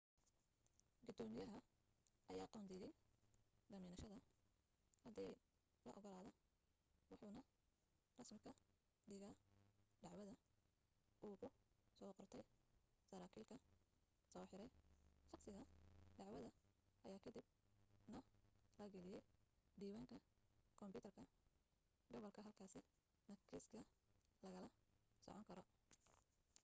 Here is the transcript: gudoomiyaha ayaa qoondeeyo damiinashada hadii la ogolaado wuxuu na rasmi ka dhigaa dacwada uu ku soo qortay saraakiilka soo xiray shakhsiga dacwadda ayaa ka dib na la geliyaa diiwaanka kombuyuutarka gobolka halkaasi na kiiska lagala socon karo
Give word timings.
gudoomiyaha 1.07 1.57
ayaa 2.33 2.51
qoondeeyo 2.53 2.87
damiinashada 3.71 4.17
hadii 5.03 5.33
la 5.87 5.91
ogolaado 5.99 6.31
wuxuu 7.09 7.31
na 7.37 7.43
rasmi 8.19 8.39
ka 8.45 8.51
dhigaa 9.09 9.35
dacwada 10.03 10.33
uu 11.27 11.35
ku 11.41 11.47
soo 11.97 12.11
qortay 12.19 12.43
saraakiilka 13.09 13.55
soo 14.31 14.45
xiray 14.51 14.69
shakhsiga 15.29 15.63
dacwadda 16.19 16.49
ayaa 17.07 17.19
ka 17.25 17.29
dib 17.35 17.47
na 18.11 18.19
la 18.79 18.85
geliyaa 18.93 19.25
diiwaanka 19.79 20.17
kombuyuutarka 20.79 21.23
gobolka 22.11 22.41
halkaasi 22.47 22.79
na 23.27 23.33
kiiska 23.49 23.79
lagala 24.43 24.67
socon 25.23 25.43
karo 25.49 25.63